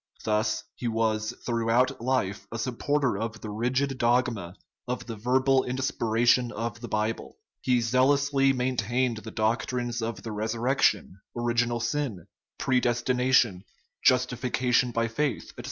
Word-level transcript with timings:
Thus 0.23 0.63
he 0.73 0.87
was 0.87 1.31
throughout 1.45 2.01
life 2.01 2.47
a 2.51 2.57
supporter 2.57 3.19
of 3.19 3.41
the 3.41 3.51
rigid 3.51 3.99
dogma 3.99 4.55
of 4.87 5.05
the 5.05 5.15
verbal 5.15 5.61
inspi 5.63 6.11
ration 6.11 6.51
of 6.51 6.81
the 6.81 6.87
Bible; 6.87 7.37
he 7.61 7.81
zealously 7.81 8.51
maintained 8.51 9.17
the 9.17 9.29
doc 9.29 9.67
trines 9.67 10.01
of 10.01 10.23
the 10.23 10.31
resurrection, 10.31 11.21
original 11.37 11.79
sin, 11.79 12.25
predestination, 12.57 13.63
justification 14.03 14.89
by 14.89 15.07
faith, 15.07 15.49
etc. 15.51 15.55